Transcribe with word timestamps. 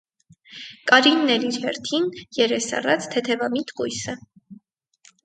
Կարինն 0.91 1.33
էլ 1.33 1.43
իր 1.49 1.59
հերթին, 1.65 2.07
երես 2.37 2.71
առած, 2.79 3.05
թեթևամիտ 3.13 3.75
կույս 3.81 4.01
է։ 4.15 4.17